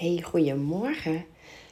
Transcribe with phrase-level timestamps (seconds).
[0.00, 1.24] Hey, goedemorgen.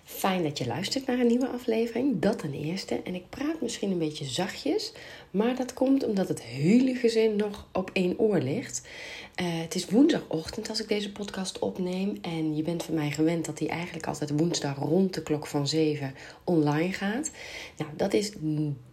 [0.04, 2.21] Fijn dat je luistert naar een nieuwe aflevering.
[2.21, 3.00] Dat ten eerste.
[3.04, 4.92] En ik praat misschien een beetje zachtjes,
[5.31, 8.88] maar dat komt omdat het hele gezin nog op één oor ligt.
[9.41, 12.18] Uh, het is woensdagochtend als ik deze podcast opneem.
[12.22, 15.69] En je bent van mij gewend dat die eigenlijk altijd woensdag rond de klok van
[15.69, 16.15] 7
[16.45, 17.31] online gaat.
[17.77, 18.33] Nou, dat is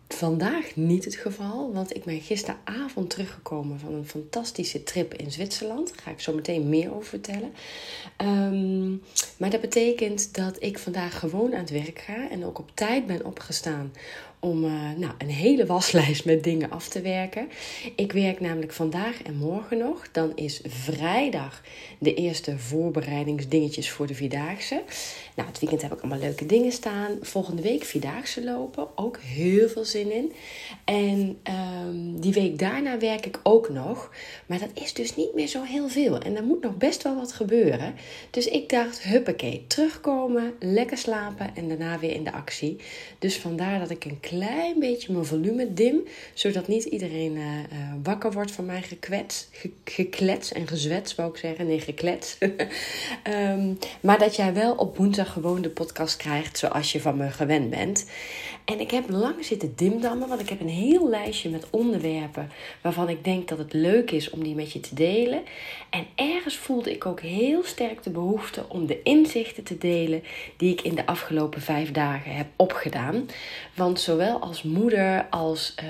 [0.08, 5.88] vandaag niet het geval, want ik ben gisteravond teruggekomen van een fantastische trip in Zwitserland.
[5.88, 7.54] Daar ga ik zo meteen meer over vertellen.
[8.18, 8.89] Ehm,
[9.38, 13.07] maar dat betekent dat ik vandaag gewoon aan het werk ga en ook op tijd
[13.07, 13.92] ben opgestaan
[14.46, 17.50] om uh, nou, een hele waslijst met dingen af te werken.
[17.96, 20.08] Ik werk namelijk vandaag en morgen nog.
[20.12, 21.62] Dan is vrijdag
[22.00, 24.84] de eerste voorbereidingsdingetjes voor de Vierdaagse.
[25.36, 27.18] Nou, het weekend heb ik allemaal leuke dingen staan.
[27.21, 28.88] Volgende week Vierdaagse lopen.
[28.98, 30.32] Ook heel veel zin in.
[30.86, 31.38] En
[31.88, 34.12] um, die week daarna werk ik ook nog.
[34.46, 36.20] Maar dat is dus niet meer zo heel veel.
[36.20, 37.96] En er moet nog best wel wat gebeuren.
[38.30, 42.76] Dus ik dacht, huppakee, terugkomen, lekker slapen en daarna weer in de actie.
[43.20, 44.34] Dus vandaar dat ik een klein
[44.80, 46.03] beetje mijn volume dim.
[46.33, 51.30] Zodat niet iedereen uh, uh, wakker wordt van mijn gekwets, ge geklets en gezwets, wou
[51.30, 51.67] ik zeggen.
[51.67, 52.38] Nee, geklets.
[52.39, 57.30] um, maar dat jij wel op woensdag gewoon de podcast krijgt zoals je van me
[57.30, 58.06] gewend bent.
[58.66, 63.10] En ik heb lang zitten dimdammen, want ik heb een heel lijstje met onderwerpen waarvan
[63.10, 65.44] ik denk dat het leuk is om die met je te delen.
[65.90, 70.24] En ergens voelde ik ook heel sterk de behoefte om de inzichten te delen
[70.58, 73.26] die ik in de afgelopen vijf dagen heb opgedaan.
[73.76, 75.90] Want zowel als moeder, als uh,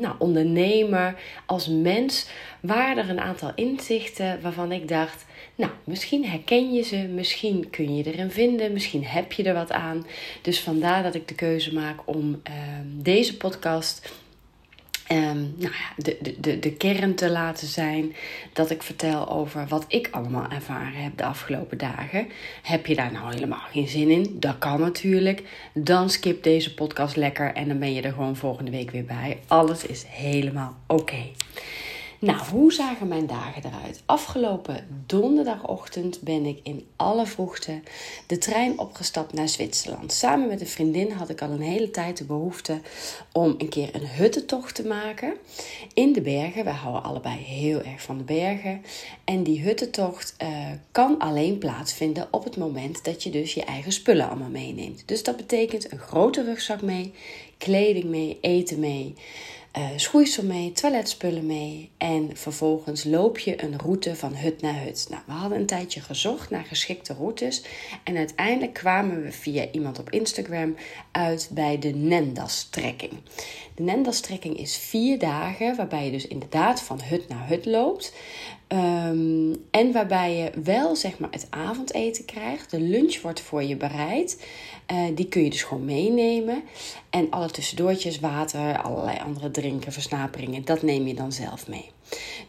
[0.00, 2.28] nou, ondernemer, als mens
[2.60, 7.96] waren er een aantal inzichten waarvan ik dacht nou, misschien herken je ze, misschien kun
[7.96, 10.06] je erin vinden, misschien heb je er wat aan.
[10.42, 14.12] Dus vandaar dat ik de keuze maak om uh, deze podcast
[15.12, 18.14] um, nou ja, de, de, de kern te laten zijn.
[18.52, 22.28] Dat ik vertel over wat ik allemaal ervaren heb de afgelopen dagen.
[22.62, 24.36] Heb je daar nou helemaal geen zin in?
[24.40, 25.42] Dat kan natuurlijk.
[25.74, 29.38] Dan skip deze podcast lekker en dan ben je er gewoon volgende week weer bij.
[29.46, 31.30] Alles is helemaal oké.
[32.22, 34.02] Nou, hoe zagen mijn dagen eruit?
[34.06, 37.80] Afgelopen donderdagochtend ben ik in alle vroegte
[38.26, 40.12] de trein opgestapt naar Zwitserland.
[40.12, 42.80] Samen met een vriendin had ik al een hele tijd de behoefte
[43.32, 45.34] om een keer een huttentocht te maken
[45.94, 46.64] in de bergen.
[46.64, 48.82] Wij houden allebei heel erg van de bergen.
[49.24, 50.48] En die huttentocht uh,
[50.92, 55.02] kan alleen plaatsvinden op het moment dat je dus je eigen spullen allemaal meeneemt.
[55.06, 57.12] Dus dat betekent een grote rugzak mee,
[57.58, 59.14] kleding mee, eten mee
[59.78, 61.90] uh, schoeisel mee, toiletspullen mee.
[61.98, 65.06] En vervolgens loop je een route van hut naar hut.
[65.10, 67.64] Nou, we hadden een tijdje gezocht naar geschikte routes.
[68.04, 70.76] En uiteindelijk kwamen we via iemand op Instagram
[71.10, 73.12] uit bij de Nendas-trekking.
[73.74, 78.12] De Nendas-trekking is vier dagen, waarbij je dus inderdaad van hut naar hut loopt.
[78.72, 82.70] Um, en waarbij je wel zeg maar het avondeten krijgt.
[82.70, 84.46] De lunch wordt voor je bereid.
[84.92, 86.62] Uh, die kun je dus gewoon meenemen.
[87.10, 91.90] En alle tussendoortjes, water, allerlei andere drinken, versnaperingen, dat neem je dan zelf mee.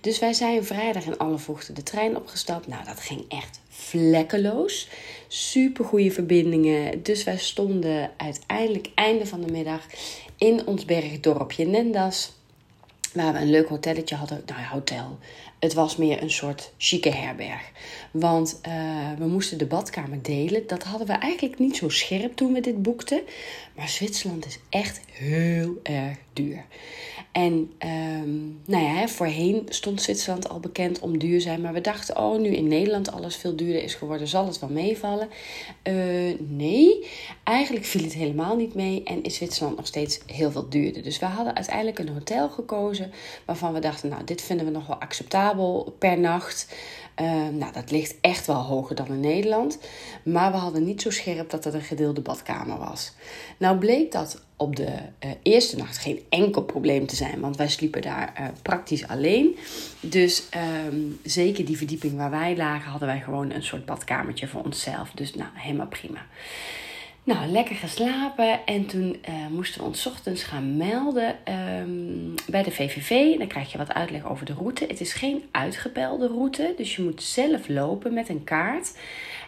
[0.02, 2.68] Dus wij zijn vrijdag in alle vroegte de trein opgestapt.
[2.68, 4.90] Nou, dat ging echt vlekkeloos.
[5.28, 7.04] Super goede verbindingen.
[7.04, 9.86] Dus wij stonden uiteindelijk einde van de middag
[10.38, 12.32] in ons bergdorpje Nendas.
[13.14, 14.44] Waar we een leuk hotelletje hadden.
[14.46, 15.18] Nou ja, hotel.
[15.60, 17.72] Het was meer een soort chique herberg.
[18.12, 18.74] Want uh,
[19.18, 20.68] we moesten de badkamer delen.
[20.68, 23.22] Dat hadden we eigenlijk niet zo scherp toen we dit boekten.
[23.76, 26.66] Maar Zwitserland is echt heel erg duur.
[27.32, 27.72] En
[28.24, 31.62] um, nou ja, voorheen stond Zwitserland al bekend om duur zijn.
[31.62, 34.70] Maar we dachten, oh, nu in Nederland alles veel duurder is geworden, zal het wel
[34.70, 35.28] meevallen.
[35.84, 35.94] Uh,
[36.40, 37.08] nee,
[37.44, 39.04] eigenlijk viel het helemaal niet mee.
[39.04, 41.04] En is Zwitserland nog steeds heel veel duurder.
[41.04, 43.03] Dus we hadden uiteindelijk een hotel gekozen
[43.46, 46.76] waarvan we dachten, nou, dit vinden we nog wel acceptabel per nacht.
[47.22, 49.78] Uh, nou, dat ligt echt wel hoger dan in Nederland.
[50.24, 53.14] Maar we hadden niet zo scherp dat het een gedeelde badkamer was.
[53.58, 54.88] Nou bleek dat op de
[55.24, 57.40] uh, eerste nacht geen enkel probleem te zijn.
[57.40, 59.58] Want wij sliepen daar uh, praktisch alleen.
[60.00, 60.44] Dus
[60.86, 65.12] um, zeker die verdieping waar wij lagen, hadden wij gewoon een soort badkamertje voor onszelf.
[65.12, 66.26] Dus nou, helemaal prima.
[67.26, 71.36] Nou, lekker geslapen en toen uh, moesten we ons ochtends gaan melden
[71.80, 73.38] um, bij de VVV.
[73.38, 74.86] Dan krijg je wat uitleg over de route.
[74.88, 78.98] Het is geen uitgepelde route, dus je moet zelf lopen met een kaart.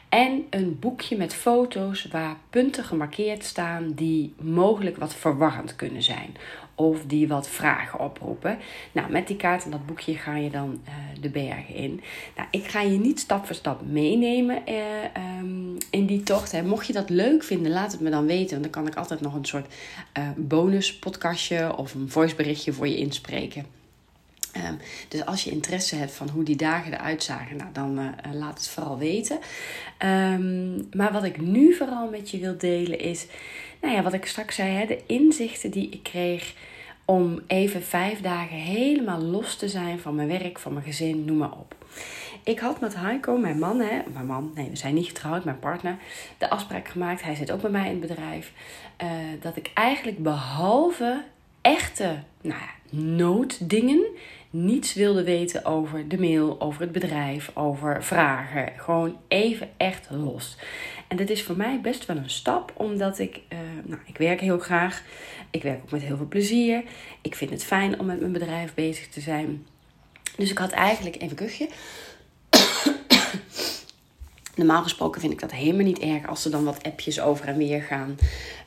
[0.10, 6.36] En een boekje met foto's waar punten gemarkeerd staan die mogelijk wat verwarrend kunnen zijn.
[6.75, 8.57] Of die wat vragen oproepen.
[8.92, 12.01] Nou, met die kaart en dat boekje ga je dan uh, de bergen in.
[12.36, 14.75] Nou, ik ga je niet stap voor stap meenemen uh,
[15.39, 16.51] um, in die tocht.
[16.51, 16.63] Hè.
[16.63, 18.50] Mocht je dat leuk vinden, laat het me dan weten.
[18.50, 19.74] Want dan kan ik altijd nog een soort
[20.18, 23.85] uh, bonus podcastje of een voiceberichtje voor je inspreken.
[24.56, 24.74] Ehm,
[25.07, 28.57] dus als je interesse hebt van hoe die dagen eruit zagen, nou, dan uh, laat
[28.57, 29.40] het vooral weten.
[29.98, 33.25] Ehm, maar wat ik nu vooral met je wil delen is,
[33.81, 36.54] nou ja, wat ik straks zei, hè, de inzichten die ik kreeg
[37.06, 41.38] om even vijf dagen helemaal los te zijn van mijn werk, van mijn gezin, noem
[41.38, 41.75] maar op.
[42.44, 45.60] Ik had met Heiko, mijn man, hè, mijn man, nee, we zijn niet getrouwd, mijn
[45.60, 45.98] partner,
[46.38, 47.24] de afspraak gemaakt.
[47.24, 48.51] Hij zit ook bij mij in het bedrijf.
[49.04, 49.10] Uh,
[49.42, 51.24] dat ik eigenlijk behalve
[51.62, 54.06] echte nou ja, nooddingen
[54.56, 58.72] niets wilde weten over de mail, over het bedrijf, over vragen.
[58.78, 60.57] Gewoon even echt los.
[61.07, 64.40] En dat is voor mij best wel een stap, omdat ik, uh, nou, ik werk
[64.40, 65.04] heel graag.
[65.52, 66.84] Ik werk ook met heel veel plezier.
[67.22, 69.66] Ik vind het fijn om met mijn bedrijf bezig te zijn.
[70.38, 71.68] Dus ik had eigenlijk, even kuchje.
[74.56, 77.57] Normaal gesproken vind ik dat helemaal niet erg als er dan wat appjes over en
[77.57, 78.18] weer gaan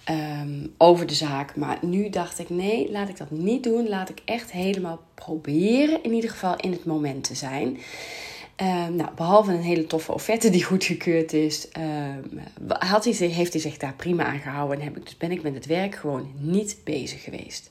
[0.05, 1.57] ehm, over de zaak.
[1.57, 3.89] Maar nu dacht ik, nee, laat ik dat niet doen.
[3.89, 7.79] Laat ik echt helemaal proberen, in ieder geval in het moment te zijn.
[8.63, 12.41] Um, nou, behalve een hele toffe offerte die goedgekeurd is, um,
[12.79, 14.79] had hij, heeft hij zich daar prima aan gehouden.
[14.79, 17.71] En heb ik, dus ben ik met het werk gewoon niet bezig geweest.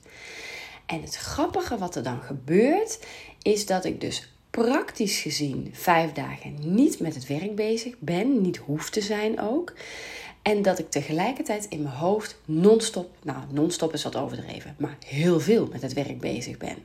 [0.85, 2.99] En het grappige wat er dan gebeurt,
[3.41, 4.31] is dat ik dus
[4.63, 9.73] praktisch gezien vijf dagen niet met het werk bezig ben, niet hoef te zijn ook.
[10.41, 15.39] En dat ik tegelijkertijd in mijn hoofd non-stop, nou non-stop is wat overdreven, maar heel
[15.39, 16.77] veel met het werk bezig ben.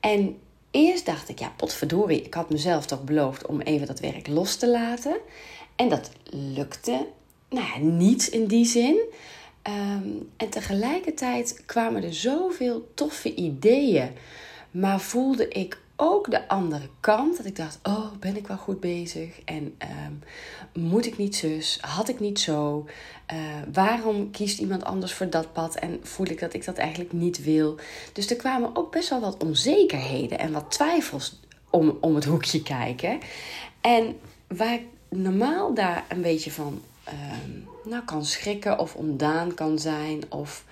[0.00, 0.38] En
[0.70, 4.56] eerst dacht ik, ja potverdorie, ik had mezelf toch beloofd om even dat werk los
[4.56, 5.16] te laten.
[5.76, 7.06] En dat lukte
[7.50, 9.00] nou niet in die zin.
[9.62, 14.10] Ehm, en tegelijkertijd kwamen er zoveel toffe ideeën.
[14.70, 17.36] Maar voelde ik ook de andere kant.
[17.36, 19.40] Dat ik dacht, oh, ben ik wel goed bezig?
[19.44, 20.12] En ehm,
[20.72, 21.78] moet ik niet zus?
[21.80, 22.86] Had ik niet zo?
[23.32, 23.38] Uh,
[23.72, 25.74] waarom kiest iemand anders voor dat pad?
[25.74, 27.78] En voel ik dat ik dat eigenlijk niet wil?
[28.12, 31.40] Dus er kwamen ook best wel wat onzekerheden en wat twijfels
[31.70, 33.18] om, om het hoekje kijken.
[33.80, 37.12] En waar ik normaal daar een beetje van uh,
[37.84, 40.22] nou, kan schrikken of ontdaan kan zijn...
[40.28, 40.64] of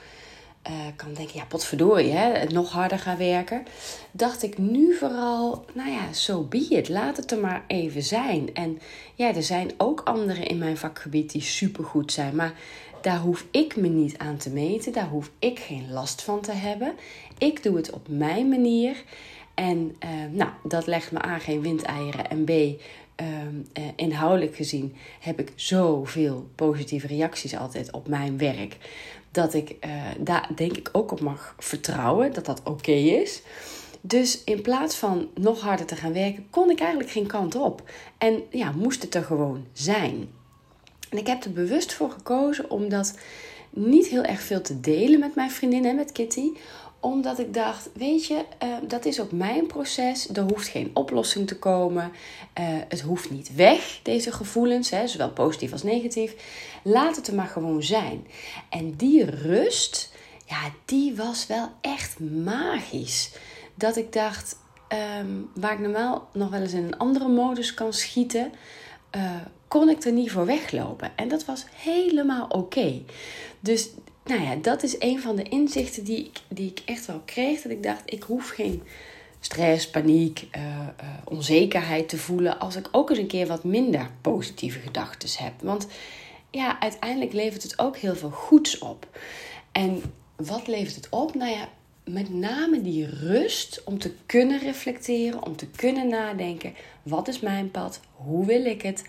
[0.70, 3.64] uh, kan denken, ja, potverdorie, hè, nog harder gaan werken.
[4.10, 6.84] Dacht ik nu vooral, nou ja, zo so be.
[6.88, 8.54] Laat het er maar even zijn.
[8.54, 8.78] En
[9.14, 12.36] ja, er zijn ook anderen in mijn vakgebied die supergoed zijn.
[12.36, 12.52] Maar
[13.00, 14.92] daar hoef ik me niet aan te meten.
[14.92, 16.94] Daar hoef ik geen last van te hebben.
[17.38, 19.02] Ik doe het op mijn manier.
[19.54, 22.30] En uh, nou, dat legt me aan geen windeieren.
[22.30, 22.80] En B,
[23.20, 28.76] uh, uh, inhoudelijk gezien heb ik zoveel positieve reacties altijd op mijn werk
[29.30, 33.42] dat ik uh, daar denk ik ook op mag vertrouwen dat dat oké is.
[34.00, 37.90] Dus in plaats van nog harder te gaan werken, kon ik eigenlijk geen kant op.
[38.18, 40.28] En ja, moest het er gewoon zijn.
[41.10, 43.18] En ik heb er bewust voor gekozen om dat
[43.70, 46.50] niet heel erg veel te delen met mijn vriendin en met Kitty
[47.04, 50.28] omdat ik dacht, weet je, uh, dat is ook mijn proces.
[50.28, 52.12] Er hoeft geen oplossing te komen.
[52.60, 56.34] Uh, het hoeft niet weg, deze gevoelens, hè, zowel positief als negatief.
[56.82, 58.26] Laat het er maar gewoon zijn.
[58.70, 60.12] En die rust,
[60.46, 63.32] ja, die was wel echt magisch.
[63.74, 64.56] Dat ik dacht,
[65.20, 68.52] um, waar ik normaal nog wel eens in een andere modus kan schieten,
[69.16, 69.30] uh,
[69.68, 71.12] kon ik er niet voor weglopen.
[71.16, 73.02] En dat was helemaal oké.
[73.60, 73.88] Dus
[74.24, 77.62] nou ja, dat is een van de inzichten die ik, die ik echt wel kreeg.
[77.62, 78.82] Dat ik dacht, ik hoef geen
[79.40, 80.86] stress, paniek, uh, uh,
[81.24, 82.58] onzekerheid te voelen.
[82.58, 85.52] Als ik ook eens een keer wat minder positieve gedachten heb.
[85.62, 85.86] Want
[86.50, 89.06] ja, uiteindelijk levert het ook heel veel goeds op.
[89.72, 90.02] En
[90.36, 91.34] wat levert het op?
[91.34, 91.68] Nou ja,
[92.04, 96.74] met name die rust om te kunnen reflecteren, om te kunnen nadenken.
[97.02, 98.00] Wat is mijn pad?
[98.12, 99.04] Hoe wil ik het?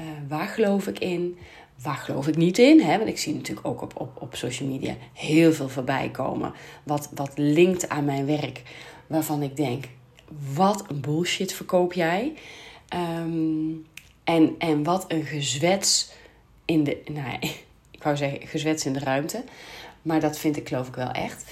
[0.00, 1.38] Uh, waar geloof ik in?
[1.82, 2.80] Waar geloof ik niet in?
[2.80, 2.96] Hè?
[2.96, 6.52] Want ik zie natuurlijk ook op, op, op social media heel veel voorbij komen.
[6.82, 8.62] Wat, wat linkt aan mijn werk.
[9.06, 9.84] Waarvan ik denk,
[10.54, 12.32] wat een bullshit verkoop jij.
[12.94, 13.86] Um,
[14.24, 16.12] en, en wat een gezwets
[16.64, 17.02] in de...
[17.12, 17.38] Nou,
[17.90, 19.44] ik wou zeggen gezwets in de ruimte.
[20.02, 21.44] Maar dat vind ik geloof ik wel echt.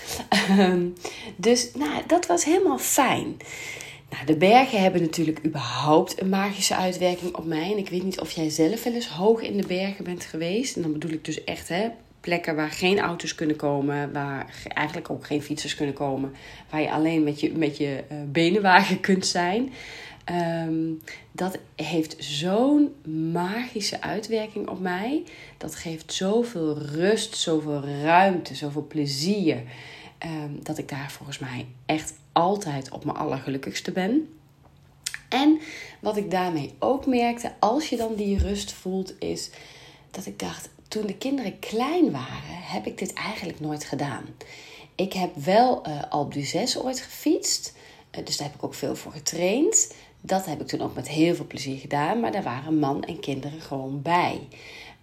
[0.50, 0.94] Um,
[1.36, 3.36] dus nou, dat was helemaal fijn.
[4.10, 7.72] Nou, de bergen hebben natuurlijk überhaupt een magische uitwerking op mij.
[7.72, 10.76] En ik weet niet of jij zelf wel eens hoog in de bergen bent geweest.
[10.76, 11.88] En dan bedoel ik dus echt hè,
[12.20, 16.32] plekken waar geen auto's kunnen komen, waar eigenlijk ook geen fietsers kunnen komen,
[16.70, 19.72] waar je alleen met je, met je uh, benenwagen kunt zijn.
[20.66, 21.00] Um,
[21.32, 22.94] dat heeft zo'n
[23.32, 25.22] magische uitwerking op mij.
[25.58, 29.62] Dat geeft zoveel rust, zoveel ruimte, zoveel plezier.
[30.26, 34.28] Um, dat ik daar volgens mij echt altijd op mijn allergelukkigste ben.
[35.28, 35.60] En
[36.00, 39.50] wat ik daarmee ook merkte, als je dan die rust voelt, is
[40.10, 44.25] dat ik dacht, toen de kinderen klein waren, heb ik dit eigenlijk nooit gedaan.
[44.94, 47.75] Ik heb wel uh, Alpe d'Huez ooit gefietst.
[48.25, 49.94] dus daar heb ik ook veel voor getraind.
[50.20, 52.20] Dat heb ik toen ook met heel veel plezier gedaan.
[52.20, 54.49] Maar daar waren man en kinderen gewoon bij.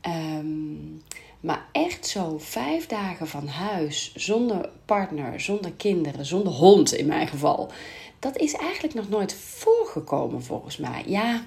[0.05, 1.01] Um,
[1.39, 7.27] maar echt zo vijf dagen van huis, zonder partner, zonder kinderen, zonder hond in mijn
[7.27, 7.71] geval.
[8.19, 11.03] Dat is eigenlijk nog nooit voorgekomen volgens mij.
[11.05, 11.45] Ja,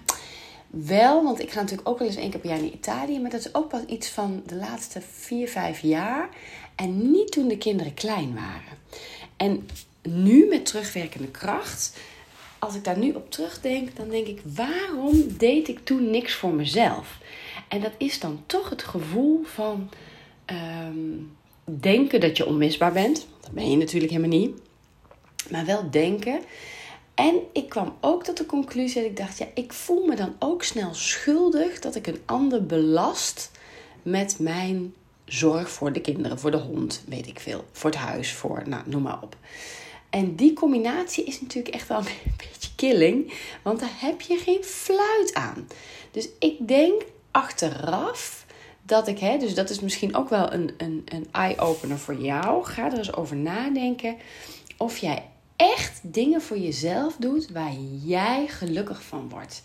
[0.66, 3.20] wel, want ik ga natuurlijk ook wel eens één keer per jaar naar Italië.
[3.20, 6.28] Maar dat is ook wel iets van de laatste vier, vijf jaar.
[6.74, 8.78] En niet toen de kinderen klein waren.
[9.36, 9.68] En
[10.02, 11.96] nu met terugwerkende kracht,
[12.58, 16.52] als ik daar nu op terugdenk, dan denk ik: waarom deed ik toen niks voor
[16.52, 17.18] mezelf?
[17.68, 19.90] En dat is dan toch het gevoel van
[20.44, 21.18] ehm,
[21.64, 23.26] denken dat je onmisbaar bent.
[23.40, 24.60] Dat ben je natuurlijk helemaal niet.
[25.50, 26.40] Maar wel denken.
[27.14, 30.34] En ik kwam ook tot de conclusie dat ik dacht: ja, ik voel me dan
[30.38, 33.50] ook snel schuldig dat ik een ander belast
[34.02, 38.32] met mijn zorg voor de kinderen, voor de hond, weet ik veel, voor het huis,
[38.32, 39.36] voor, nou, noem maar op.
[40.10, 44.64] En die combinatie is natuurlijk echt wel een beetje killing, want daar heb je geen
[44.64, 45.68] fluit aan.
[46.10, 48.46] Dus ik denk achteraf
[48.82, 52.64] dat ik, hè, dus dat is misschien ook wel een, een, een eye-opener voor jou.
[52.64, 54.16] Ga er eens over nadenken
[54.76, 55.22] of jij
[55.56, 59.62] echt dingen voor jezelf doet waar jij gelukkig van wordt.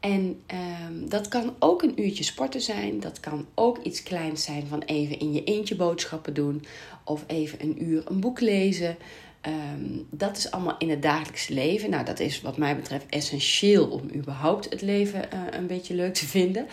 [0.00, 3.00] En ehm, dat kan ook een uurtje sporten zijn.
[3.00, 6.64] Dat kan ook iets kleins zijn van even in je eentje boodschappen doen.
[7.04, 8.96] Of even een uur een boek lezen.
[9.40, 11.90] Ehm, dat is allemaal in het dagelijkse leven.
[11.90, 16.14] Nou, dat is wat mij betreft essentieel om überhaupt het leven uh, een beetje leuk
[16.14, 16.66] te vinden.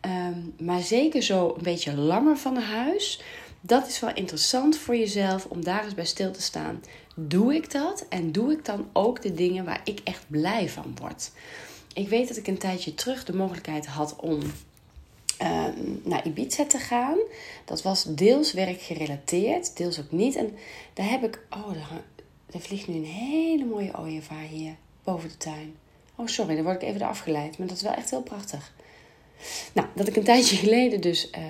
[0.00, 3.20] Ehm, maar zeker zo een beetje langer van huis.
[3.60, 6.80] Dat is wel interessant voor jezelf om daar eens bij stil te staan.
[7.14, 8.06] Doe ik dat?
[8.08, 11.30] En doe ik dan ook de dingen waar ik echt blij van word?
[11.94, 14.40] Ik weet dat ik een tijdje terug de mogelijkheid had om
[15.38, 17.18] Ehm, naar Ibiza te gaan.
[17.64, 20.36] Dat was deels werkgerelateerd, deels ook niet.
[20.36, 20.56] En
[20.92, 21.40] daar heb ik.
[21.50, 21.70] Oh,
[22.50, 25.76] er, vliegt nu een hele mooie ooievaar hier boven de tuin.
[26.14, 27.58] Oh, sorry, daar word ik even afgeleid.
[27.58, 28.72] Maar dat is wel echt heel prachtig.
[29.72, 31.44] Nou, dat ik een tijdje geleden dus uh,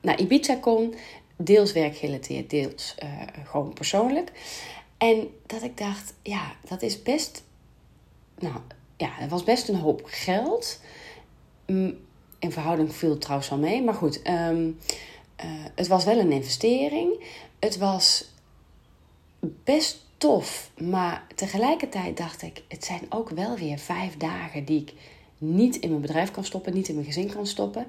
[0.00, 0.94] naar Ibiza kon.
[1.36, 4.32] Deels werkgerelateerd, deels uh, gewoon persoonlijk.
[4.98, 7.42] En dat ik dacht, ja, dat is best.
[8.38, 8.56] Nou,
[8.96, 10.80] ja, dat was best een hoop geld
[12.42, 13.82] in verhouding viel het trouwens wel mee.
[13.82, 14.70] Maar goed, ehm,
[15.36, 17.24] eh, het was wel een investering.
[17.58, 18.24] Het was
[19.40, 20.70] best tof.
[20.76, 24.92] Maar tegelijkertijd dacht ik, het zijn ook wel weer vijf dagen die ik
[25.38, 27.86] niet in mijn bedrijf kan stoppen, niet in mijn gezin kan stoppen.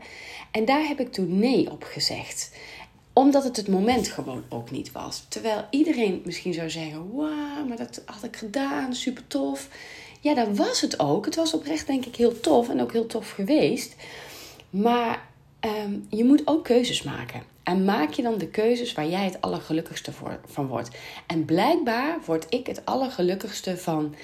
[0.51, 2.51] En daar heb ik toen nee op gezegd
[3.13, 5.25] omdat het het moment gewoon ook niet was.
[5.27, 9.67] Terwijl iedereen misschien zou zeggen: Wauw, maar dat had ik gedaan, super tof.
[10.21, 11.25] Ja, dat was het ook.
[11.25, 13.95] Het was oprecht, denk ik, heel tof en ook heel tof geweest.
[14.73, 15.27] Maar
[15.59, 17.43] ehm, je moet ook keuzes maken.
[17.63, 20.89] En maak je dan de keuzes waar jij het allergelukkigste voor, van wordt.
[21.27, 24.15] En blijkbaar word ik het allergelukkigste van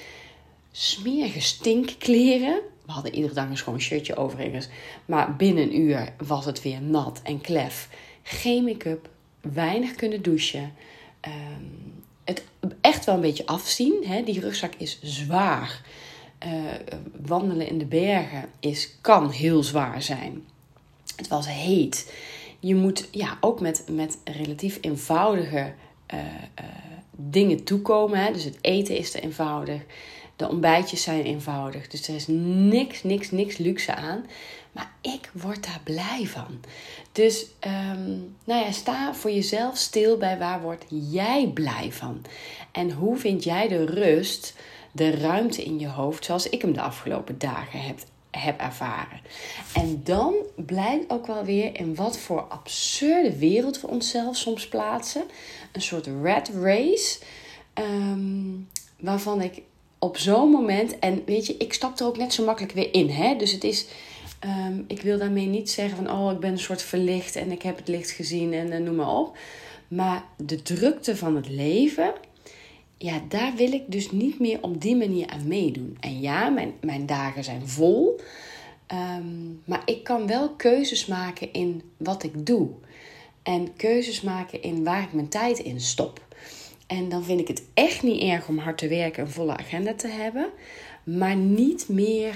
[0.72, 2.60] smerige stinkkleren.
[2.86, 4.68] We hadden iedere dag een schoon shirtje overigens.
[5.06, 7.90] Maar binnen een uur was het weer nat en klef.
[8.24, 9.10] Geen make-up,
[9.42, 10.74] weinig kunnen douchen.
[11.20, 11.64] Ehm,
[12.24, 12.44] het
[12.82, 14.04] echt wel een beetje afzien.
[14.06, 14.24] Hè?
[14.24, 15.82] Die rugzak is zwaar.
[16.46, 16.52] Uh,
[17.26, 20.46] wandelen in de bergen is, kan heel zwaar zijn.
[21.16, 22.14] Het was heet.
[22.60, 25.74] Je moet ja, ook met, met relatief eenvoudige
[26.14, 26.66] uh, uh,
[27.12, 28.20] dingen toekomen.
[28.20, 28.32] Hè?
[28.32, 29.82] Dus het eten is te eenvoudig.
[30.36, 31.88] De ontbijtjes zijn eenvoudig.
[31.88, 34.26] Dus er is niks, niks, niks luxe aan.
[34.72, 36.60] Maar ik word daar blij van.
[37.12, 42.22] Dus um, nou ja, sta voor jezelf stil bij waar word jij blij van.
[42.72, 44.56] En hoe vind jij de rust
[44.92, 48.00] de ruimte in je hoofd zoals ik hem de afgelopen dagen heb,
[48.32, 49.20] heb ervaren.
[49.74, 55.24] En dan blijkt ook wel weer in wat voor absurde wereld we onszelf soms plaatsen.
[55.72, 57.20] Een soort red race.
[57.74, 58.52] Ehm,
[59.00, 59.62] waarvan ik
[60.00, 63.10] op zo'n moment, en weet je, ik stap er ook net zo makkelijk weer in.
[63.10, 63.36] Hè?
[63.36, 63.86] Dus het is,
[64.40, 67.62] ehm, ik wil daarmee niet zeggen van, oh, ik ben een soort verlicht en ik
[67.62, 69.38] heb het licht gezien en uh, noem maar op.
[69.88, 72.14] Maar de drukte van het leven,
[73.02, 75.98] ja, daar wil ik dus niet meer op die manier aan meedoen.
[76.00, 78.20] En ja, mijn, mijn dagen zijn vol.
[78.88, 82.70] Ehm, maar ik kan wel keuzes maken in wat ik doe.
[83.44, 86.28] En keuzes maken in waar ik mijn tijd in stop.
[86.88, 89.94] En dan vind ik het echt niet erg om hard te werken en volle agenda
[89.94, 90.50] te hebben.
[91.04, 92.36] Maar niet meer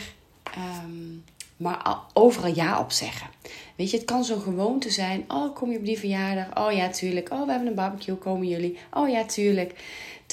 [0.57, 1.23] um,
[1.57, 3.27] maar overal ja op zeggen.
[3.75, 5.25] Weet je, het kan zo'n gewoonte zijn.
[5.27, 6.65] Oh, kom je op die verjaardag?
[6.65, 7.31] Oh ja, tuurlijk.
[7.31, 8.15] Oh, we hebben een barbecue.
[8.15, 8.77] Komen jullie?
[8.93, 9.73] Oh ja, tuurlijk.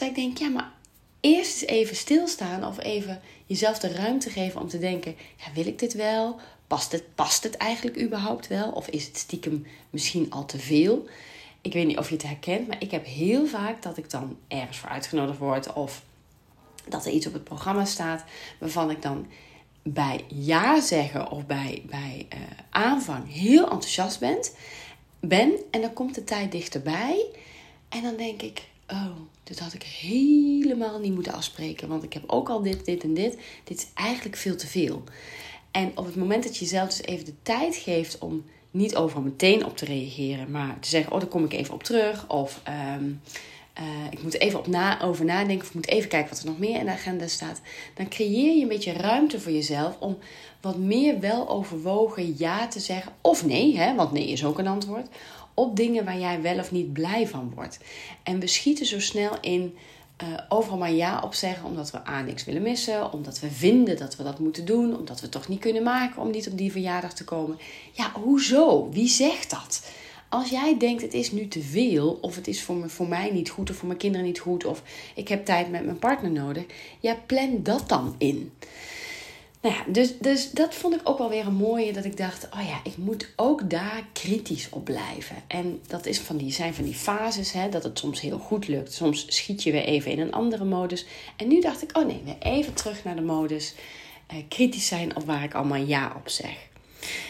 [0.00, 0.72] Terwijl ik denk, ja, maar
[1.20, 5.66] eerst eens even stilstaan of even jezelf de ruimte geven om te denken: ja, wil
[5.66, 6.40] ik dit wel?
[6.66, 8.70] Past het, past het eigenlijk überhaupt wel?
[8.70, 11.08] Of is het stiekem misschien al te veel?
[11.60, 14.36] ik weet niet of je het herkent, maar ik heb heel vaak dat ik dan
[14.48, 16.02] ergens voor uitgenodigd word of
[16.88, 18.24] dat er iets op het programma staat
[18.58, 19.26] waarvan ik dan
[19.82, 22.40] bij ja zeggen of bij, bij uh,
[22.70, 24.38] aanvang heel enthousiast ben,
[25.20, 25.52] ben.
[25.70, 27.26] En dan komt de tijd dichterbij.
[27.88, 31.88] En dan denk ik, oh, dit had ik helemaal niet moeten afspreken.
[31.88, 33.38] Want ik heb ook al dit, dit en dit.
[33.64, 35.02] Dit is eigenlijk veel te veel.
[35.70, 39.22] En op het moment dat je jezelf dus even de tijd geeft om niet overal
[39.22, 42.28] meteen op te reageren, maar te zeggen: Oh, daar kom ik even op terug.
[42.28, 43.04] Of ehm,
[43.72, 45.60] eh, ik moet even op na, over nadenken.
[45.60, 47.60] Of ik moet even kijken wat er nog meer in de agenda staat.
[47.94, 50.18] Dan creëer je een beetje ruimte voor jezelf om
[50.60, 53.12] wat meer wel overwogen ja te zeggen.
[53.20, 55.06] Of nee, hè, want nee is ook een antwoord.
[55.54, 57.78] Op dingen waar jij wel of niet blij van wordt.
[58.22, 59.76] En we schieten zo snel in
[60.22, 63.96] uh, overal maar ja op zeggen, omdat we aan niks willen missen, omdat we vinden
[63.96, 66.58] dat we dat moeten doen, omdat we het toch niet kunnen maken om niet op
[66.58, 67.58] die verjaardag te komen.
[67.92, 68.88] Ja, hoezo?
[68.90, 69.82] Wie zegt dat?
[70.28, 73.30] Als jij denkt het is nu te veel, of het is voor, me, voor mij
[73.30, 74.82] niet goed, of voor mijn kinderen niet goed, of
[75.14, 76.64] ik heb tijd met mijn partner nodig,
[77.00, 78.52] ja, plan dat dan in.
[79.60, 81.92] Nou ja, dus, dus dat vond ik ook wel weer een mooie.
[81.92, 85.36] Dat ik dacht, oh ja, ik moet ook daar kritisch op blijven.
[85.46, 88.68] En dat is van die, zijn van die fases, hè, dat het soms heel goed
[88.68, 88.92] lukt.
[88.92, 91.06] Soms schiet je weer even in een andere modus.
[91.36, 93.74] En nu dacht ik, oh nee, weer even terug naar de modus.
[94.26, 96.68] Eh, kritisch zijn op waar ik allemaal ja op zeg.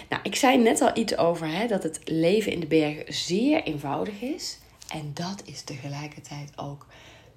[0.09, 3.63] Nou, ik zei net al iets over hè, dat het leven in de bergen zeer
[3.63, 4.59] eenvoudig is.
[4.93, 6.87] En dat is tegelijkertijd ook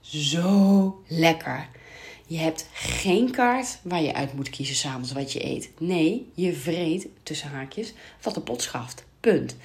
[0.02, 1.70] zo lekker.
[2.28, 5.70] Je hebt geen kaart waar je uit moet kiezen s'avonds wat je eet.
[5.78, 9.04] Nee, je vreet tussen haakjes wat de pot schaft.
[9.20, 9.56] Punt.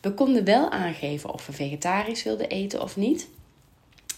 [0.00, 3.28] We konden wel aangeven of we vegetarisch wilden eten of niet.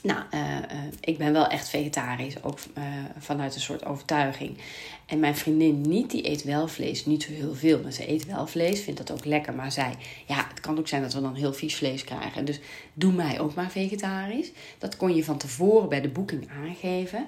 [0.02, 0.59] Nou, uh, uh,
[1.00, 2.85] ik ben wel echt vegetarisch, ook uh,
[3.19, 4.59] vanuit een soort overtuiging.
[5.07, 7.07] En mijn vriendin niet, die eet wel vlees.
[7.07, 9.55] Niet zo heel veel, maar ze eet wel vlees, vindt dat ook lekker.
[9.55, 9.95] Maar zij,
[10.26, 12.45] ja, het kan ook zijn dat we dan heel vies vlees krijgen.
[12.45, 12.61] Dus
[12.93, 14.50] doe mij ook maar vegetarisch.
[14.78, 17.26] Dat kon je van tevoren bij de boeking aangeven.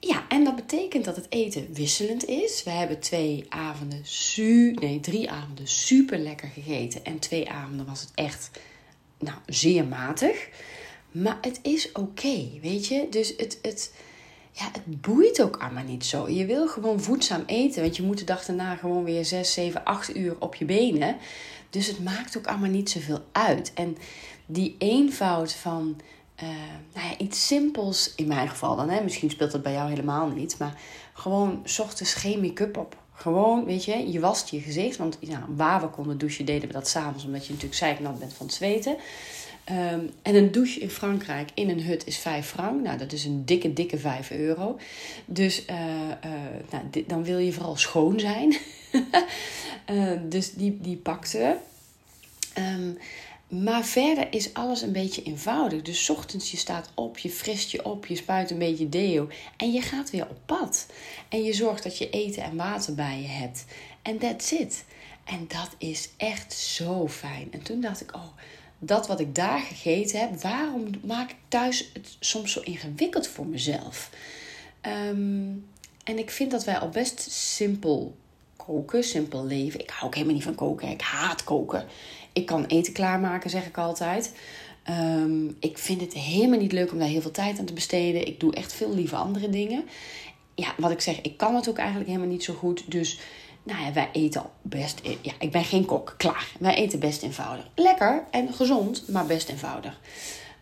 [0.00, 2.62] Ja, en dat betekent dat het eten wisselend is.
[2.62, 7.04] We hebben twee avonden, su nee, drie avonden super lekker gegeten.
[7.04, 8.50] En twee avonden was het echt,
[9.18, 10.48] nou, zeer matig.
[11.10, 13.06] Maar het is oké, weet je.
[13.10, 13.92] Dus het, het,
[14.52, 16.28] ja, het boeit ook allemaal niet zo.
[16.28, 17.82] Je wil gewoon voedzaam eten.
[17.82, 21.16] Want je moet de dag daarna gewoon weer 6, 7, 8 uur op je benen.
[21.70, 23.72] Dus het maakt ook allemaal niet zoveel uit.
[23.74, 23.96] En
[24.46, 26.00] die eenvoud van
[26.42, 26.48] uh,
[26.94, 28.90] nou ja, iets simpels, in mijn geval dan.
[28.90, 29.02] Hè?
[29.02, 30.58] Misschien speelt dat bij jou helemaal niet.
[30.58, 30.80] Maar
[31.12, 32.96] gewoon ochtends geen make-up op.
[33.12, 34.96] Gewoon, weet je, je wast je gezicht.
[34.96, 37.24] Want ja, waar we konden douchen, deden we dat s'avonds.
[37.24, 38.96] Omdat je natuurlijk zeiknat bent van het zweten.
[39.70, 42.82] Um, en een douche in Frankrijk in een hut is 5 frank.
[42.82, 44.78] Nou, dat is een dikke, dikke 5 euro.
[45.24, 46.30] Dus uh, uh,
[46.70, 48.56] nou, dan wil je vooral schoon zijn.
[50.32, 51.56] dus die, die pakte.
[52.58, 52.98] Um,
[53.48, 55.82] maar verder is alles een beetje eenvoudig.
[55.82, 59.72] Dus ochtends je staat op, je frist je op, je spuit een beetje deo en
[59.72, 60.86] je gaat weer op pad.
[61.28, 63.64] En je zorgt dat je eten en water bij je hebt.
[64.02, 64.84] En that's it.
[65.24, 67.48] En dat is echt zo fijn.
[67.50, 68.28] En toen dacht ik, oh,
[68.78, 73.46] dat wat ik daar gegeten heb, waarom maak ik thuis het soms zo ingewikkeld voor
[73.46, 74.10] mezelf?
[74.82, 75.66] Um,
[76.04, 78.16] en ik vind dat wij al best simpel
[78.56, 79.80] koken, simpel leven.
[79.80, 80.88] Ik hou ook helemaal niet van koken.
[80.88, 81.86] Ik haat koken.
[82.36, 84.32] Ik kan eten klaarmaken, zeg ik altijd.
[84.90, 88.26] Um, ik vind het helemaal niet leuk om daar heel veel tijd aan te besteden.
[88.26, 89.84] Ik doe echt veel liever andere dingen.
[90.54, 92.90] Ja, wat ik zeg, ik kan het ook eigenlijk helemaal niet zo goed.
[92.90, 93.20] Dus
[93.62, 95.00] nou ja, wij eten best.
[95.22, 96.48] Ja, ik ben geen kok, klaar.
[96.58, 97.68] Wij eten best eenvoudig.
[97.74, 100.00] Lekker en gezond, maar best eenvoudig.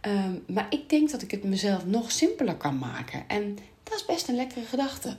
[0.07, 3.25] Um, maar ik denk dat ik het mezelf nog simpeler kan maken.
[3.29, 5.17] En dat is best een lekkere gedachte.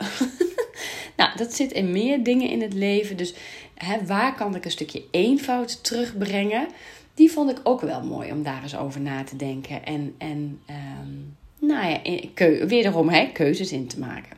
[1.17, 3.17] nou, dat zit in meer dingen in het leven.
[3.17, 3.33] Dus
[3.75, 6.67] hè, waar kan ik een stukje eenvoud terugbrengen?
[7.13, 9.85] Die vond ik ook wel mooi om daar eens over na te denken.
[9.85, 14.37] En, en um, nou ja, keu wederom hè, keuzes in te maken.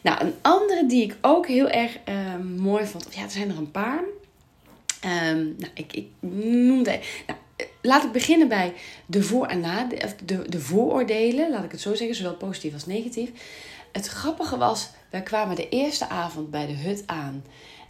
[0.00, 3.14] Nou, een andere die ik ook heel erg uh, mooi vond.
[3.14, 4.02] Ja, er zijn er een paar.
[5.04, 7.00] Um, nou, ik, ik noemde.
[7.26, 7.38] Nou,
[7.82, 8.72] laat ik beginnen bij
[9.06, 9.88] de, voor- en na,
[10.24, 11.50] de, de vooroordelen.
[11.50, 13.30] Laat ik het zo zeggen, zowel positief als negatief.
[13.92, 17.44] Het grappige was, wij kwamen de eerste avond bij de hut aan.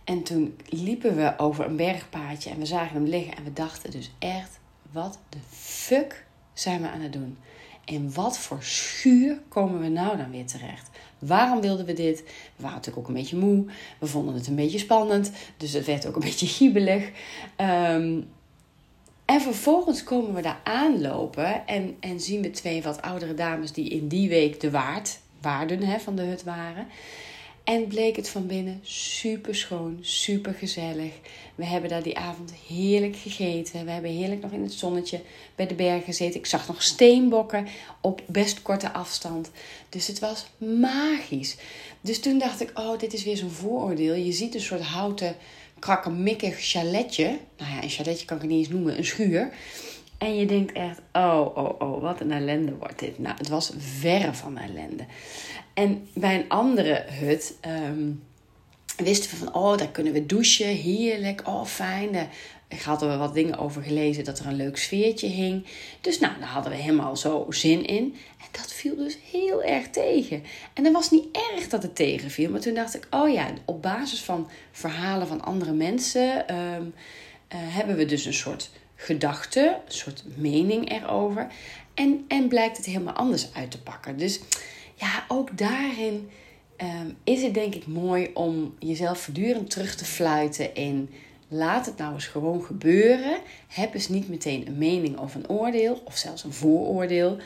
[0.09, 3.37] En toen liepen we over een bergpaadje en we zagen hem liggen.
[3.37, 4.59] En we dachten dus echt,
[4.93, 7.39] wat de fuck zijn we aan het doen?
[7.85, 10.91] In wat voor schuur komen we nou dan weer terecht?
[11.19, 12.23] Waarom wilden we dit?
[12.57, 13.65] We waren natuurlijk ook een beetje moe.
[13.99, 15.31] We vonden het een beetje spannend.
[15.57, 17.11] Dus het werd ook een beetje giebelig.
[17.57, 18.29] Um,
[19.25, 23.91] en vervolgens komen we daar aanlopen en, en zien we twee wat oudere dames die
[23.91, 26.87] in die week de waard, waarden hè, van de hut waren.
[27.69, 31.13] En bleek het van binnen super schoon, super gezellig.
[31.55, 33.85] We hebben daar die avond heerlijk gegeten.
[33.85, 35.21] We hebben heerlijk nog in het zonnetje
[35.55, 36.41] bij de bergen gezeten.
[36.41, 37.67] Ik zag nog steenbokken
[38.01, 39.51] op best korte afstand.
[39.89, 41.57] Dus het was magisch.
[42.01, 44.15] Dus toen dacht ik, oh, dit is weer zo'n vooroordeel.
[44.15, 45.37] Je ziet een soort houten
[45.79, 47.39] krakkemikkig chaletje.
[47.57, 49.53] Nou ja, een chaletje kan ik niet eens noemen, een schuur.
[50.19, 53.19] En je denkt echt, oh, oh, oh, wat een ellende wordt dit.
[53.19, 55.05] Nou, het was verre van ellende.
[55.75, 58.23] En bij een andere hut um,
[58.97, 62.29] wisten we van, oh, daar kunnen we douchen, heerlijk, oh, fijn.
[62.69, 65.67] Ik had er wat dingen over gelezen dat er een leuk sfeertje hing.
[66.01, 68.15] Dus nou, daar hadden we helemaal zo zin in.
[68.39, 70.43] En dat viel dus heel erg tegen.
[70.73, 72.51] En dat was niet erg dat het tegenviel.
[72.51, 76.95] Maar toen dacht ik, oh ja, op basis van verhalen van andere mensen um,
[77.55, 81.47] hebben we dus een soort gedachte, een soort mening erover.
[81.95, 84.17] En, en blijkt het helemaal anders uit te pakken.
[84.17, 84.41] Dus
[84.95, 86.31] ja, ook daarin
[86.77, 91.11] um, is het denk ik mooi om jezelf voortdurend terug te fluiten in.
[91.49, 93.39] Laat het nou eens gewoon gebeuren.
[93.69, 97.39] Heb eens niet meteen een mening of een oordeel, of zelfs een vooroordeel.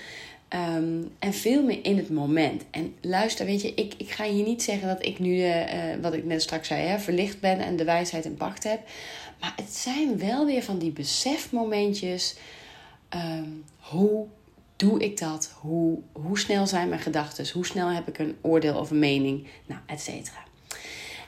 [0.55, 2.63] Um, en veel meer in het moment.
[2.71, 5.65] En luister, weet je, ik, ik ga hier niet zeggen dat ik nu, uh,
[6.01, 8.81] wat ik net straks zei, hè, verlicht ben en de wijsheid in pacht heb.
[9.41, 12.37] Maar het zijn wel weer van die besefmomentjes.
[13.15, 14.27] Um, hoe
[14.77, 15.53] doe ik dat?
[15.61, 17.51] Hoe, hoe snel zijn mijn gedachten?
[17.53, 19.47] Hoe snel heb ik een oordeel of een mening?
[19.67, 20.43] Nou, et cetera.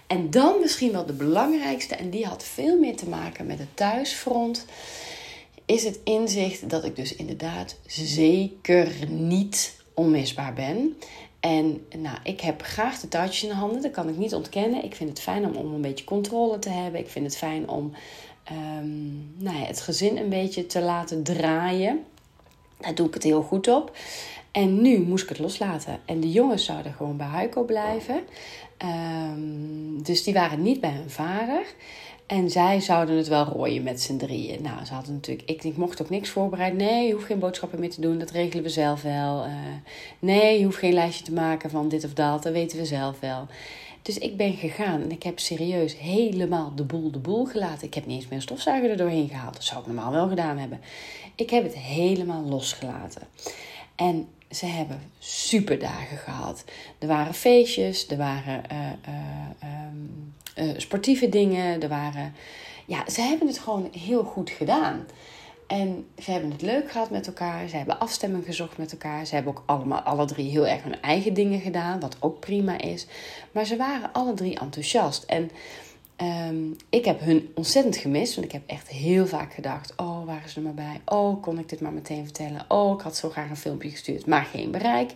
[0.07, 3.77] En dan misschien wel de belangrijkste, en die had veel meer te maken met het
[3.77, 4.65] thuisfront,
[5.67, 10.97] is het inzicht dat ik dus inderdaad zeker niet onmisbaar ben.
[11.41, 14.85] En nou, ik heb graag de touwtjes in de handen, dat kan ik niet ontkennen.
[14.85, 17.01] Ik vind het fijn om, om een beetje controle te hebben.
[17.01, 17.93] Ik vind het fijn om
[18.53, 22.05] um, nou ja, het gezin een beetje te laten draaien.
[22.81, 23.97] Daar doe ik het heel goed op.
[24.51, 26.01] En nu moest ik het loslaten.
[26.05, 28.21] En de jongens zouden gewoon bij Huiko blijven.
[28.79, 31.67] Um, dus die waren niet bij hun vader.
[32.27, 34.63] En zij zouden het wel rooien met z'n drieën.
[34.63, 35.51] Nou, ze hadden natuurlijk.
[35.51, 36.79] Ik, mocht ook niks voorbereiden.
[36.79, 38.19] Nee, je hoeft geen boodschappen meer te doen.
[38.19, 39.45] Dat regelen we zelf wel.
[39.45, 39.53] Uh,
[40.19, 42.43] nee, je hoeft geen lijstje te maken van dit of dat.
[42.43, 43.47] Dat weten we zelf wel.
[44.03, 47.87] Dus ik ben gegaan en ik heb serieus helemaal de boel de boel gelaten.
[47.87, 49.55] Ik heb niet eens meer stofzuiger er doorheen gehaald.
[49.55, 50.81] Dat zou ik normaal wel gedaan hebben.
[51.35, 53.23] Ik heb het helemaal losgelaten.
[53.95, 56.65] En ze hebben super dagen gehad.
[56.99, 62.35] Er waren feestjes, er waren uh, uh, sportieve dingen, er waren.
[62.87, 65.07] Ja, ze hebben het gewoon heel goed gedaan.
[65.67, 67.69] En ze hebben het leuk gehad met elkaar.
[67.69, 69.27] Ze hebben afstemming gezocht met elkaar.
[69.27, 72.81] Ze hebben ook allemaal, alle drie heel erg hun eigen dingen gedaan, wat ook prima
[72.81, 73.07] is.
[73.53, 75.23] Maar ze waren alle drie enthousiast.
[75.23, 75.51] En
[76.17, 78.35] um, ik heb hun ontzettend gemist.
[78.35, 81.01] Want ik heb echt heel vaak gedacht: oh, waren ze er maar bij?
[81.05, 82.65] Oh, kon ik dit maar meteen vertellen?
[82.69, 85.13] Oh, ik had zo graag een filmpje gestuurd, maar geen bereik.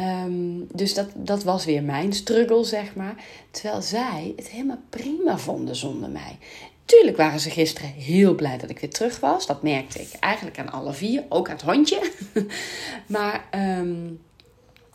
[0.00, 3.14] Um, dus dat, dat was weer mijn struggle, zeg maar.
[3.50, 6.38] Terwijl zij het helemaal prima vonden zonder mij.
[6.84, 9.46] Tuurlijk waren ze gisteren heel blij dat ik weer terug was.
[9.46, 12.12] Dat merkte ik eigenlijk aan alle vier, ook aan het hondje.
[13.06, 14.20] maar um,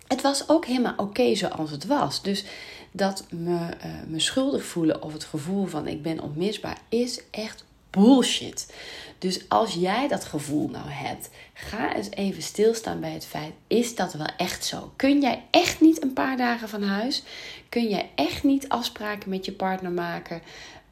[0.08, 2.22] het was ook helemaal oké zoals het was.
[2.22, 2.46] Dus
[2.92, 7.66] dat me, uh, me schuldig voelen of het gevoel van ik ben onmisbaar is echt
[7.90, 8.74] bullshit.
[9.18, 13.96] Dus als jij dat gevoel nou hebt, ga eens even stilstaan bij het feit: is
[13.96, 14.92] dat wel echt zo?
[14.96, 17.24] Kun jij echt niet een paar dagen van huis?
[17.70, 20.42] Kun jij echt niet afspraken met je partner maken?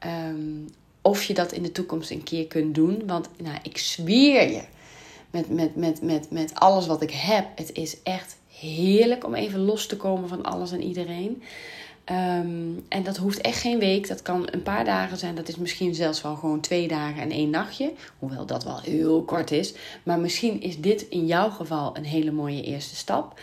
[0.06, 0.68] Um,
[1.02, 3.02] of je dat in de toekomst een keer kunt doen.
[3.06, 4.62] Want nou, ik zweer je,
[5.30, 9.60] met, met, met, met, met alles wat ik heb, het is echt heerlijk om even
[9.60, 11.42] los te komen van alles en iedereen.
[12.10, 14.08] Um, en dat hoeft echt geen week.
[14.08, 15.34] Dat kan een paar dagen zijn.
[15.34, 17.92] Dat is misschien zelfs wel gewoon twee dagen en één nachtje.
[18.18, 19.74] Hoewel dat wel heel kort is.
[20.02, 23.40] Maar misschien is dit in jouw geval een hele mooie eerste stap.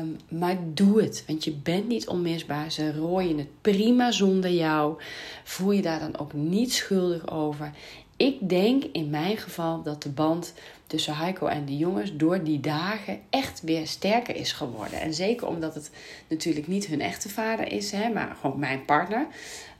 [0.00, 2.72] Um, maar doe het, want je bent niet onmisbaar.
[2.72, 5.02] Ze rooien het prima zonder jou.
[5.44, 7.72] Voel je daar dan ook niet schuldig over.
[8.20, 10.54] Ik denk in mijn geval dat de band
[10.86, 15.00] tussen Heiko en de jongens door die dagen echt weer sterker is geworden.
[15.00, 15.90] En zeker omdat het
[16.28, 19.26] natuurlijk niet hun echte vader is, hè, maar gewoon mijn partner.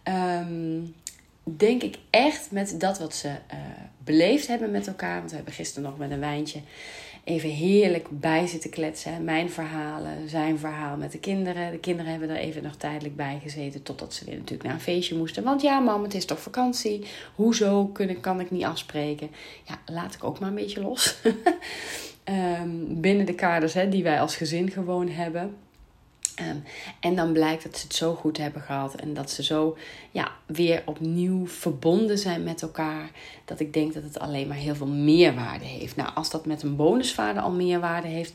[0.04, 0.94] Um,
[1.42, 3.58] denk ik echt met dat wat ze uh,
[4.04, 5.18] beleefd hebben met elkaar.
[5.18, 6.60] Want we hebben gisteren nog met een wijntje
[7.24, 9.24] even heerlijk bij zitten kletsen.
[9.24, 11.70] Mijn verhalen, zijn verhaal met de kinderen.
[11.70, 13.82] De kinderen hebben er even nog tijdelijk bij gezeten.
[13.82, 15.42] Totdat ze weer natuurlijk naar een feestje moesten.
[15.42, 17.04] Want ja, mam, het is toch vakantie.
[17.34, 19.30] Hoezo kunnen, kan ik niet afspreken?
[19.64, 21.16] Ja, laat ik ook maar een beetje los.
[22.24, 25.56] um, binnen de kaders hè, die wij als gezin gewoon hebben.
[26.40, 26.56] Ehm,
[27.00, 29.76] en dan blijkt dat ze het zo goed hebben gehad en dat ze zo
[30.10, 33.10] ja, weer opnieuw verbonden zijn met elkaar.
[33.44, 35.96] Dat ik denk dat het alleen maar heel veel meerwaarde heeft.
[35.96, 38.32] Nou, als dat met een bonusvader al meerwaarde heeft,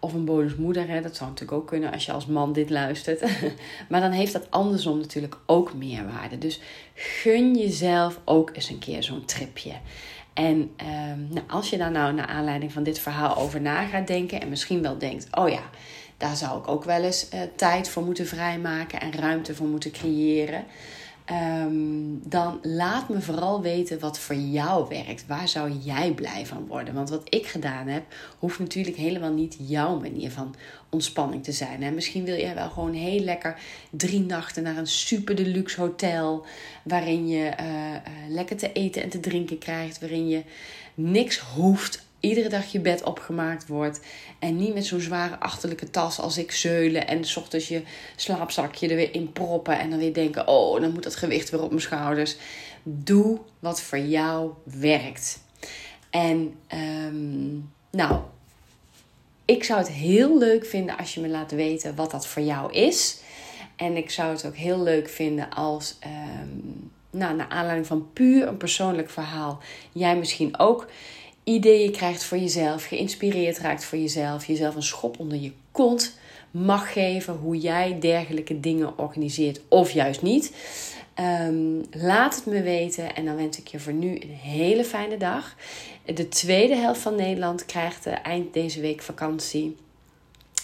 [0.00, 3.20] of een bonusmoeder, hè, dat zou natuurlijk ook kunnen als je als man dit luistert.
[3.88, 6.38] maar dan heeft dat andersom natuurlijk ook meerwaarde.
[6.38, 6.60] Dus
[6.94, 9.72] gun jezelf ook eens een keer zo'n tripje.
[10.34, 14.06] En ehm, nou, als je daar nou naar aanleiding van dit verhaal over na gaat
[14.06, 15.62] denken en misschien wel denkt: oh ja
[16.16, 19.90] daar zou ik ook wel eens uh, tijd voor moeten vrijmaken en ruimte voor moeten
[19.90, 20.64] creëren.
[21.62, 25.26] Um, dan laat me vooral weten wat voor jou werkt.
[25.26, 26.94] Waar zou jij blij van worden?
[26.94, 28.02] Want wat ik gedaan heb,
[28.38, 30.54] hoeft natuurlijk helemaal niet jouw manier van
[30.90, 31.82] ontspanning te zijn.
[31.82, 31.90] Hè?
[31.90, 33.58] Misschien wil jij wel gewoon heel lekker
[33.90, 36.46] drie nachten naar een super deluxe hotel.
[36.82, 37.98] Waarin je uh, uh,
[38.28, 40.00] lekker te eten en te drinken krijgt.
[40.00, 40.42] Waarin je
[40.94, 44.00] niks hoeft iedere dag je bed opgemaakt wordt.
[44.38, 47.06] En niet met zo'n zware achterlijke tas als ik zeulen.
[47.06, 47.82] En s ochtends je
[48.16, 49.78] slaapzakje er weer in proppen.
[49.78, 52.36] En dan weer denken: oh, dan moet dat gewicht weer op mijn schouders.
[52.82, 55.40] Doe wat voor jou werkt.
[56.10, 56.54] En
[57.08, 58.20] um, nou,
[59.44, 62.72] ik zou het heel leuk vinden als je me laat weten wat dat voor jou
[62.72, 63.20] is.
[63.76, 68.48] En ik zou het ook heel leuk vinden als, um, nou, naar aanleiding van puur
[68.48, 69.58] een persoonlijk verhaal,
[69.92, 70.86] jij misschien ook
[71.48, 76.18] ideeën krijgt voor jezelf, geïnspireerd raakt voor jezelf, jezelf een schop onder je kont
[76.50, 80.52] mag geven hoe jij dergelijke dingen organiseert of juist niet.
[81.14, 85.16] Ehm, laat het me weten en dan wens ik je voor nu een hele fijne
[85.16, 85.54] dag.
[86.04, 89.76] De tweede helft van Nederland krijgt eind deze week vakantie.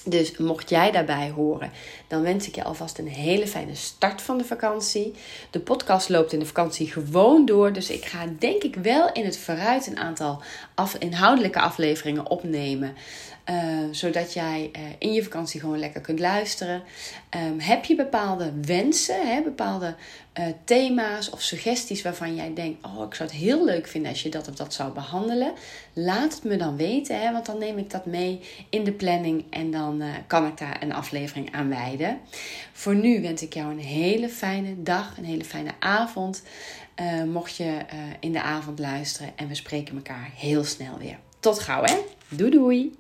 [0.05, 1.71] Dus mocht jij daarbij horen,
[2.09, 5.15] dan wens ik je alvast een hele fijne start van de vakantie.
[5.51, 7.73] De podcast loopt in de vakantie gewoon door.
[7.73, 10.43] Dus ik ga denk ik wel in het vooruit een aantal
[10.99, 12.95] inhoudelijke afleveringen opnemen.
[13.51, 13.57] Uh,
[13.91, 16.83] zodat jij uh, in je vakantie gewoon lekker kunt luisteren.
[17.37, 19.95] Um, heb je bepaalde wensen, hè, bepaalde
[20.39, 24.23] uh, thema's of suggesties waarvan jij denkt: Oh, ik zou het heel leuk vinden als
[24.23, 25.53] je dat of dat zou behandelen?
[25.93, 28.41] Laat het me dan weten, hè, want dan neem ik dat mee
[28.71, 32.21] in de planning en dan kan ik daar een aflevering aan wijden.
[32.73, 36.43] Voor nu wens ik jou een hele fijne dag, een hele fijne avond.
[37.33, 37.79] Mocht je
[38.21, 41.19] in de avond luisteren en we spreken elkaar heel snel weer.
[41.41, 41.97] Tot gauw hè.
[42.29, 42.95] Doei doei.